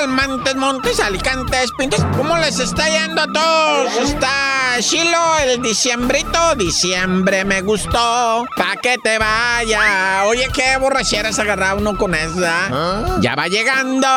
[0.00, 2.02] Calmantes, montes, alicantes, pintos.
[2.16, 3.96] ¿Cómo les está yendo a todos?
[3.98, 6.54] Está Chilo, el diciembrito.
[6.54, 8.46] Diciembre me gustó.
[8.56, 10.24] Pa' que te vaya.
[10.24, 13.18] Oye, qué borrachera se agarra uno con esa.
[13.20, 14.08] Ya va llegando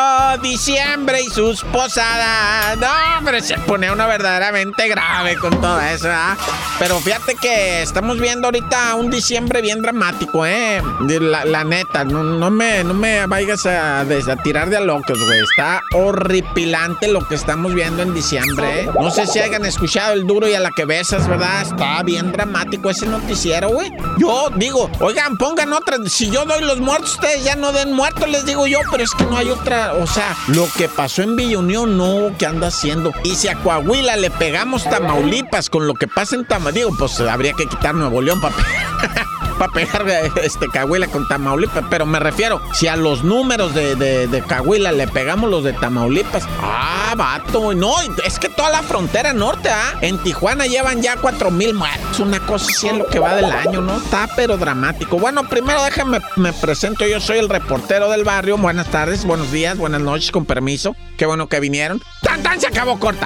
[0.41, 2.77] diciembre y sus posadas.
[2.77, 6.37] No, hombre, se pone uno verdaderamente grave con todo eso, ¿ah?
[6.79, 10.81] Pero fíjate que estamos viendo ahorita un diciembre bien dramático, ¿eh?
[11.19, 15.19] La, la neta, no, no, me, no me vayas a, a tirar de a locos,
[15.19, 15.41] güey.
[15.41, 18.89] Está horripilante lo que estamos viendo en diciembre, ¿eh?
[18.99, 21.61] No sé si hayan escuchado el duro y a la que besas, ¿verdad?
[21.61, 23.91] Está bien dramático ese noticiero, güey.
[24.17, 25.97] Yo digo, oigan, pongan otra.
[26.05, 29.11] Si yo doy los muertos, ustedes ya no den muertos, les digo yo, pero es
[29.11, 29.93] que no hay otra.
[29.93, 33.11] O sea, lo que pasó en Villa Unión, no, ¿qué anda haciendo?
[33.23, 37.19] Y si a Coahuila le pegamos Tamaulipas con lo que pasa en Tamaulipas, digo, pues
[37.19, 38.41] habría que quitar Nuevo León
[39.63, 40.05] para pegar
[40.43, 44.91] este Cahuila con Tamaulipas, pero me refiero, si a los números de, de, de Cahuila
[44.91, 47.93] le pegamos los de Tamaulipas, ah, vato, no,
[48.25, 52.39] es que toda la frontera norte, ah, en Tijuana llevan ya cuatro mil muertos, una
[52.41, 53.97] cosa así en lo que va del año, ¿no?
[53.97, 55.17] Está pero dramático.
[55.17, 59.77] Bueno, primero déjenme, me presento, yo soy el reportero del barrio, buenas tardes, buenos días,
[59.77, 62.01] buenas noches, con permiso, qué bueno que vinieron.
[62.21, 63.25] ¡Tan, tan, se acabó corta!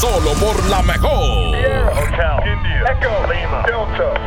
[0.00, 1.54] Solo por la mejor.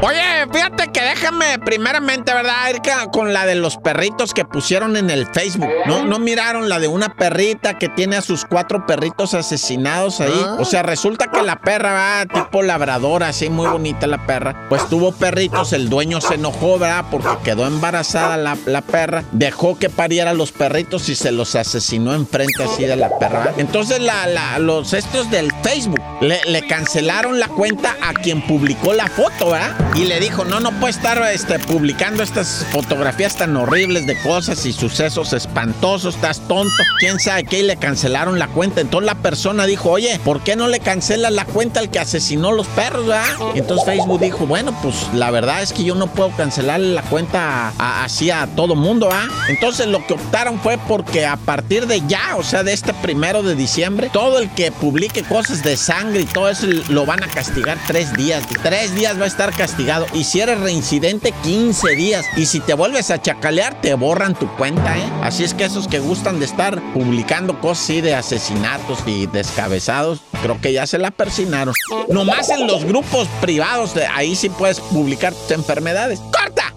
[0.01, 2.69] Oye, fíjate que déjame primeramente, ¿verdad?
[2.69, 5.69] Ir con la de los perritos que pusieron en el Facebook.
[5.85, 10.45] ¿No, no miraron la de una perrita que tiene a sus cuatro perritos asesinados ahí?
[10.59, 14.67] O sea, resulta que la perra va tipo labradora, así muy bonita la perra.
[14.69, 17.05] Pues tuvo perritos, el dueño se enojó, ¿verdad?
[17.11, 19.23] Porque quedó embarazada la, la perra.
[19.31, 23.39] Dejó que pariera los perritos y se los asesinó enfrente así de la perra.
[23.39, 23.53] ¿verdad?
[23.57, 29.07] Entonces la, la- los estos del Facebook le, cancelaron la cuenta a quien publicó la
[29.07, 29.75] foto, ¿verdad?
[29.95, 34.65] Y le dijo, no, no puede estar este, publicando estas fotografías tan horribles de cosas
[34.65, 38.81] y sucesos espantosos, estás tonto, quién sabe qué, y le cancelaron la cuenta.
[38.81, 42.51] Entonces la persona dijo, oye, ¿por qué no le cancelas la cuenta al que asesinó
[42.51, 43.25] los perros, ¿verdad?
[43.55, 47.01] Y entonces Facebook dijo, bueno, pues la verdad es que yo no puedo cancelarle la
[47.03, 49.27] cuenta a- a- así a todo mundo, ¿ah?
[49.49, 53.43] Entonces lo que optaron fue porque a partir de ya, o sea, de este primero
[53.43, 57.27] de diciembre, todo el que publique cosas de sangre y todo eso lo van a
[57.27, 58.43] castigar tres días.
[58.61, 60.05] Tres días va a estar castigado.
[60.13, 62.25] Y si eres reincidente, 15 días.
[62.35, 65.09] Y si te vuelves a chacalear, te borran tu cuenta, ¿eh?
[65.23, 70.19] Así es que esos que gustan de estar publicando cosas así de asesinatos y descabezados,
[70.41, 71.73] creo que ya se la persinaron.
[72.09, 76.19] Nomás en los grupos privados, ahí sí puedes publicar tus enfermedades.
[76.19, 76.73] ¡Corta!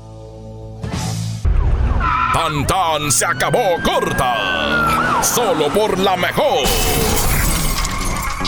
[2.34, 5.22] Tan tan se acabó corta.
[5.22, 6.60] Solo por la mejor.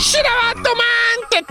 [0.03, 1.02] シラワットマン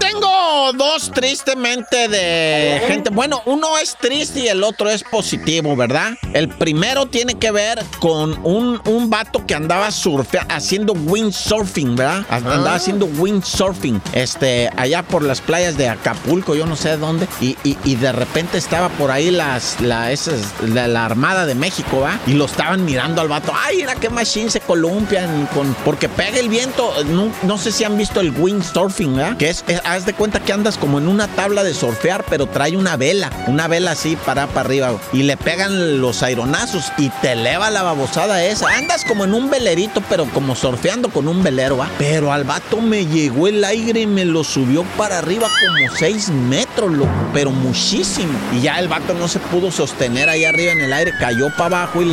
[0.02, 3.10] tengo dos tristemente de gente.
[3.10, 6.12] Bueno, uno es triste y el otro es positivo, ¿verdad?
[6.32, 12.24] El primero tiene que ver con un, un vato que andaba surfea, haciendo windsurfing, ¿verdad?
[12.30, 17.56] Andaba haciendo windsurfing, este, allá por las playas de Acapulco, yo no sé dónde, y,
[17.64, 22.00] y- y de repente estaba por ahí las, la, esas, la, la Armada de México,
[22.00, 22.18] ¿va?
[22.26, 23.52] Y lo estaban mirando al vato.
[23.64, 26.92] Ay, mira qué machine se columpian con, porque pega el viento.
[27.04, 29.36] No, no sé si han visto el windsurfing, ¿verdad?
[29.36, 32.46] Que es, es- haz de cuenta que andas como en una tabla de surfear, pero
[32.46, 37.10] trae una vela, una vela así para para arriba, y le pegan los aironazos y
[37.20, 38.68] te eleva la babosada esa.
[38.68, 41.90] Andas como en un velerito, pero como surfeando con un velero, ¿va?
[41.98, 46.30] Pero al vato me llegó el aire y me lo subió para arriba como 6
[46.30, 48.32] metros, loco, pero muchísimo.
[48.52, 51.82] Y ya el vato no se pudo sostener ahí arriba en el aire, cayó para
[51.82, 52.12] abajo y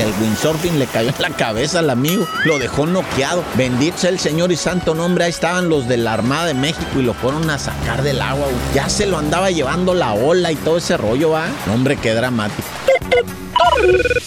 [0.00, 3.44] el windsurfing le cayó en la cabeza al amigo, lo dejó noqueado.
[3.56, 6.98] Bendito sea el Señor y santo nombre, ahí estaban los de la Armada de México
[6.98, 8.74] y lo fueron a sacar del agua, güey.
[8.74, 11.48] Ya se lo andaba llevando la ola y todo ese rollo, ¿va?
[11.72, 12.68] Hombre, qué dramático.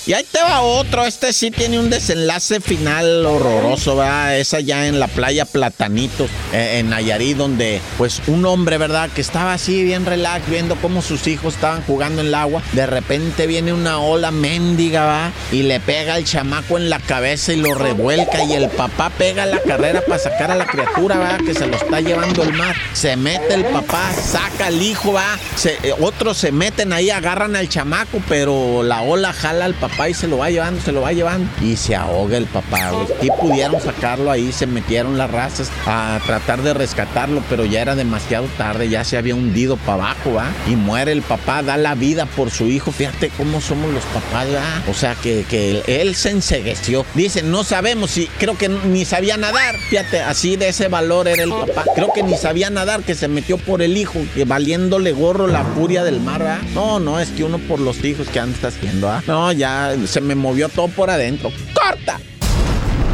[0.06, 1.06] Y ahí te va otro.
[1.06, 4.38] Este sí tiene un desenlace final horroroso, ¿verdad?
[4.38, 9.10] Esa ya en la playa Platanito, eh, en Nayarit, donde pues un hombre, ¿verdad?
[9.10, 12.62] Que estaba así bien relax, viendo cómo sus hijos estaban jugando en el agua.
[12.74, 15.32] De repente viene una ola mendiga, ¿va?
[15.54, 18.44] Y le pega al chamaco en la cabeza y lo revuelca.
[18.44, 21.38] Y el papá pega la carrera para sacar a la criatura, ¿va?
[21.38, 22.76] Que se lo está llevando el mar.
[22.94, 25.40] Se mete el papá, saca al hijo, ¿va?
[25.64, 29.93] Eh, otros se meten ahí, agarran al chamaco, pero la ola la jala al papá
[30.10, 31.50] y se lo va llevando, se lo va llevando.
[31.62, 33.31] Y se ahoga el papá, güey.
[33.40, 38.48] Pudieron sacarlo ahí, se metieron las razas a tratar de rescatarlo, pero ya era demasiado
[38.57, 40.51] tarde, ya se había hundido para abajo, ¿va?
[40.68, 42.92] Y muere el papá, da la vida por su hijo.
[42.92, 44.92] Fíjate cómo somos los papás, ¿va?
[44.92, 47.06] O sea, que, que él se ensegueció.
[47.13, 49.78] Dicen, no sabemos si, creo que ni sabía nadar.
[49.90, 51.86] Fíjate, así de ese valor era el papá.
[51.95, 55.63] Creo que ni sabía nadar, que se metió por el hijo, que valiéndole gorro la
[55.63, 56.60] furia del mar, ¿va?
[56.74, 59.24] No, no, es que uno por los hijos que anda haciendo, ¿ah?
[59.28, 61.51] No, ya se me movió todo por adentro.
[61.74, 62.19] ¡Corta!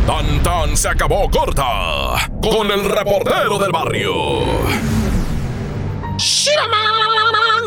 [0.08, 4.14] Tan tan se acabó corta con el reportero del barrio.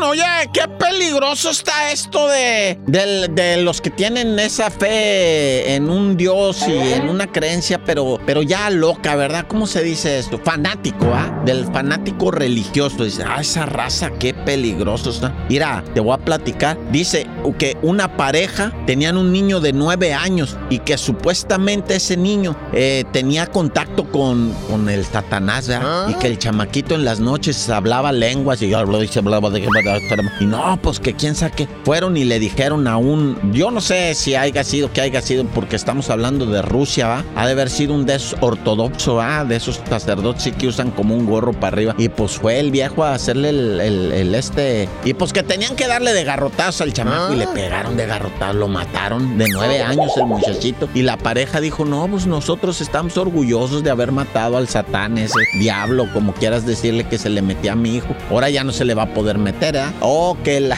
[0.04, 0.22] Oye,
[0.52, 6.72] qué peligroso está esto de, de, los que tienen esa fe en un Dios y
[6.72, 9.46] en una creencia, pero, pero ya loca, ¿verdad?
[9.46, 10.40] ¿Cómo se dice esto?
[10.43, 11.43] Fanático, ¿ah?
[11.44, 13.04] Del fanático religioso.
[13.04, 15.32] Dice, ah, esa raza, qué peligroso está.
[15.49, 16.76] Mira, te voy a platicar.
[16.90, 17.28] Dice
[17.58, 23.04] que una pareja tenían un niño de nueve años y que supuestamente ese niño eh,
[23.12, 26.08] tenía contacto con, con el Satanás, ¿verdad?
[26.08, 29.92] Y que el chamaquito en las noches hablaba lenguas y hablaba, hablaba de
[30.41, 31.53] y no, pues que quién sabe
[31.85, 33.53] Fueron y le dijeron a un.
[33.53, 37.25] Yo no sé si haya sido, que haya sido, porque estamos hablando de Rusia, ¿va?
[37.37, 39.44] Ha de haber sido un desortodoxo, ¿va?
[39.44, 41.94] De esos sacerdotes que usan como un gorro para arriba.
[41.99, 44.89] Y pues fue el viejo a hacerle el, este.
[45.05, 47.53] Y pues que tenían que darle de garrotazo al chamaco y le ah.
[47.53, 50.88] pegaron de garrotazo, lo mataron de nueve años el muchachito.
[50.95, 55.41] Y la pareja dijo: No, pues nosotros estamos orgullosos de haber matado al satán, ese
[55.59, 58.15] diablo, como quieras decirle que se le metía a mi hijo.
[58.31, 59.81] Ahora ya no se le va a poder meter, ¿eh?
[60.00, 60.76] Oh, que la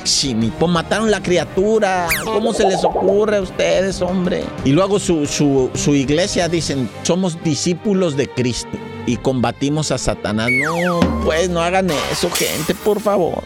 [0.58, 2.08] Pues mataron la criatura.
[2.24, 4.44] ¿Cómo se les ocurre a ustedes, hombre?
[4.64, 10.48] Y luego su, su, su iglesia dicen, somos discípulos de Cristo y combatimos a Satanás.
[10.50, 13.42] No, pues no hagan eso, gente, por favor.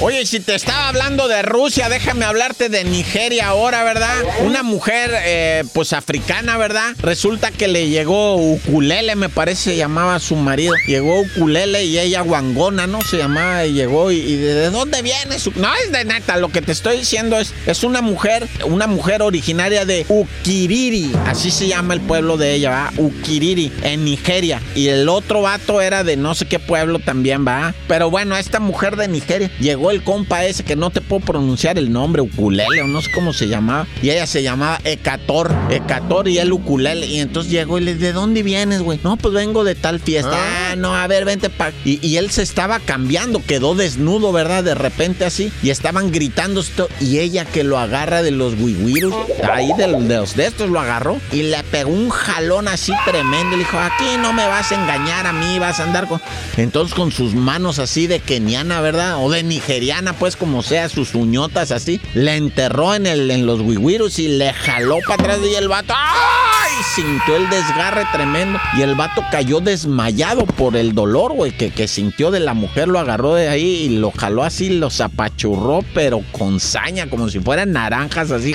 [0.00, 4.14] Oye, si te estaba hablando de Rusia, déjame hablarte de Nigeria ahora, ¿verdad?
[4.44, 6.94] Una mujer, eh, pues africana, ¿verdad?
[6.98, 10.74] Resulta que le llegó Ukulele, me parece, llamaba su marido.
[10.86, 13.00] Llegó Ukulele y ella Wangona, ¿no?
[13.00, 14.10] Se llamaba y llegó.
[14.10, 15.38] ¿Y, de dónde viene?
[15.38, 15.52] Su...
[15.56, 19.22] No, es de neta, lo que te estoy diciendo es, es una mujer, una mujer
[19.22, 22.92] originaria de Ukiriri, así se llama el pueblo de ella, ¿va?
[22.98, 24.60] Ukiriri, en Nigeria.
[24.74, 27.74] Y el otro vato era de no sé qué pueblo también, ¿va?
[27.88, 31.78] Pero bueno, esta mujer de Nigeria Llegó el compa ese que no te puedo pronunciar
[31.78, 33.86] el nombre, ukulele o no sé cómo se llamaba.
[34.02, 35.54] Y ella se llamaba Ecator.
[35.70, 37.06] Ecator y el ukulele.
[37.06, 38.98] Y entonces llegó y le ¿de dónde vienes, güey?
[39.02, 40.32] No, pues vengo de tal fiesta.
[40.32, 41.72] Ah, ah no, a ver, vente pa.
[41.84, 44.64] Y, él se estaba cambiando, quedó desnudo, ¿verdad?
[44.64, 45.52] De repente así.
[45.62, 46.88] Y estaban gritando esto.
[47.00, 49.14] Y ella que lo agarra de los wiwirus,
[49.50, 51.18] ahí de, los de estos lo agarró.
[51.32, 53.52] Y le pegó un jalón así tremendo.
[53.52, 56.20] Le dijo, aquí no me vas a engañar a mí, vas a andar con.
[56.56, 59.16] Entonces con sus manos así de keniana, ¿verdad?
[59.28, 64.18] de nigeriana, pues como sea, sus uñotas así, le enterró en, el, en los wiwirus
[64.18, 66.72] y le jaló para atrás y el vato, ¡ay!
[66.94, 71.88] Sintió el desgarre tremendo y el vato cayó desmayado por el dolor, güey, que, que
[71.88, 76.22] sintió de la mujer, lo agarró de ahí y lo jaló así, lo zapachurró, pero
[76.32, 78.54] con saña, como si fueran naranjas así.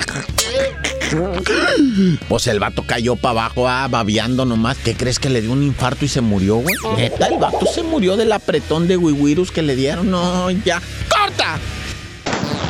[2.28, 4.76] Pues el vato cayó para abajo, ah, babeando nomás.
[4.78, 6.74] ¿Qué crees que le dio un infarto y se murió, güey?
[6.96, 10.10] Neta, el vato se murió del apretón de wiwirus que le dieron.
[10.10, 10.80] No, ya.
[11.08, 11.58] ¡Corta!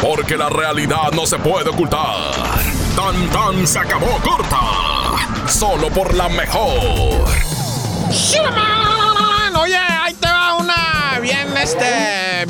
[0.00, 2.33] Porque la realidad no se puede ocultar.
[2.97, 4.61] Tan tan se acabó corta.
[5.49, 7.25] Solo por la mejor.
[8.09, 8.38] Oye,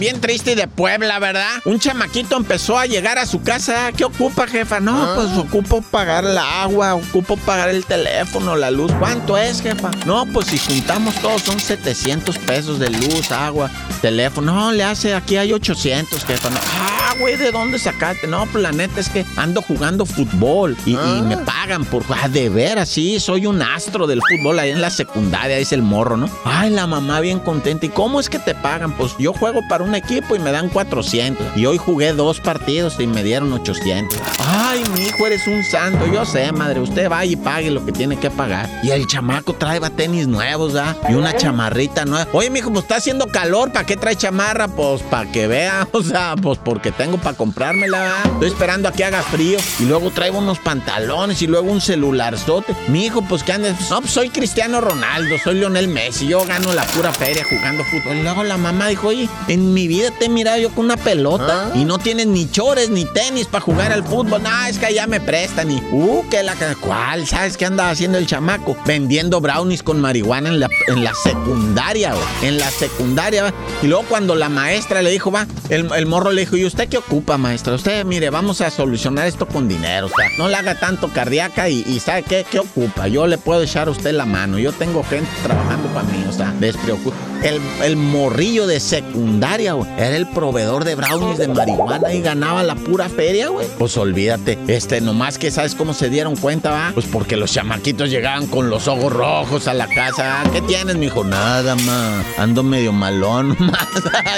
[0.02, 1.60] bien triste de Puebla, ¿verdad?
[1.64, 3.92] Un chamaquito empezó a llegar a su casa.
[3.96, 4.80] ¿Qué ocupa, jefa?
[4.80, 5.12] No, ah.
[5.14, 8.90] pues ocupo pagar el agua, ocupo pagar el teléfono, la luz.
[8.98, 9.92] ¿Cuánto es, jefa?
[10.04, 14.52] No, pues si juntamos todos son 700 pesos de luz, agua, teléfono.
[14.52, 16.50] No, le hace, aquí hay 800, jefa.
[16.50, 16.58] No.
[16.80, 18.26] Ah, güey, ¿de dónde sacaste?
[18.26, 21.42] No, pues la neta es que ando jugando fútbol y, me ah.
[21.46, 22.02] pagan por...
[22.08, 25.82] Ah, de veras, sí, soy un astro del fútbol ahí en la secundaria, dice el
[25.82, 26.28] morro, ¿no?
[26.44, 27.86] Ay, la mamá bien contenta.
[27.86, 28.96] ¿Y cómo es que te pagan?
[28.96, 31.56] Pues yo juego para un equipo y me dan 400.
[31.56, 34.18] Y hoy jugué dos partidos y me dieron 800.
[34.38, 36.06] Ay, mi hijo, eres un santo.
[36.06, 38.68] Yo sé, madre, usted va y pague lo que tiene que pagar.
[38.82, 40.96] Y el chamaco trae tenis nuevos, ¿ah?
[41.08, 42.28] Y una chamarrita nueva.
[42.32, 43.72] Oye, mi hijo, pues está haciendo calor.
[43.72, 44.68] ¿Para qué trae chamarra?
[44.68, 45.88] Pues para que vea.
[46.02, 48.22] O sea, pues porque tengo para comprármela.
[48.24, 49.58] Estoy esperando a que haga frío.
[49.78, 52.74] Y luego traigo unos pantalones y luego un celularzote.
[52.88, 53.90] Mi hijo, pues que andes.
[53.90, 56.26] No, pues soy Cristiano Ronaldo, soy Lionel Messi.
[56.26, 58.16] Yo gano la pura feria jugando fútbol.
[58.16, 60.84] Y luego la mamá dijo, oye, en en mi vida te he mirado yo con
[60.84, 64.40] una pelota y no tienes ni chores ni tenis para jugar al fútbol.
[64.40, 66.54] No, es que ya me prestan y, uh, que la...
[66.80, 67.26] ¿Cuál?
[67.26, 68.76] ¿Sabes qué anda haciendo el chamaco?
[68.86, 74.36] Vendiendo brownies con marihuana en la, en la secundaria, En la secundaria, Y luego cuando
[74.36, 77.74] la maestra le dijo, va, el, morro le dijo, ¿y usted qué ocupa, maestra?
[77.74, 80.06] Usted, mire, vamos a solucionar esto con dinero.
[80.06, 82.46] O sea, no le haga tanto cardíaca y, ¿sabe qué?
[82.48, 83.08] ¿Qué ocupa?
[83.08, 84.60] Yo le puedo echar a usted la mano.
[84.60, 87.31] Yo tengo gente trabajando para mí, o sea, despreocupa.
[87.42, 92.62] El, el morrillo de secundaria, güey, era el proveedor de brownies de marihuana y ganaba
[92.62, 93.66] la pura feria, güey.
[93.78, 96.90] Pues olvídate, este, nomás que sabes cómo se dieron cuenta, va.
[96.94, 100.44] Pues porque los chamaquitos llegaban con los ojos rojos a la casa.
[100.52, 101.24] ¿Qué tienes, mijo?
[101.24, 102.22] Nada, ma.
[102.38, 103.88] Ando medio malón, más.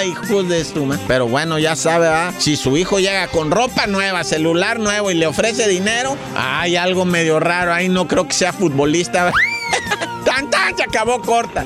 [0.07, 0.97] Hijos de su, ma.
[1.07, 2.33] Pero bueno, ya sabe, va.
[2.39, 7.05] Si su hijo llega con ropa nueva, celular nuevo y le ofrece dinero, hay algo
[7.05, 7.87] medio raro ahí.
[7.87, 9.31] No creo que sea futbolista.
[10.25, 10.75] ¡Tan, tan!
[10.75, 11.65] Se acabó corta.